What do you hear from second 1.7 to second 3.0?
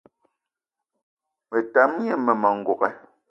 tam gne mmema n'gogué